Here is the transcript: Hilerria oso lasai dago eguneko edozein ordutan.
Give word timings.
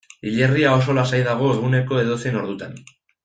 Hilerria 0.27 0.71
oso 0.77 0.95
lasai 0.99 1.19
dago 1.27 1.51
eguneko 1.57 2.01
edozein 2.05 2.41
ordutan. 2.41 2.77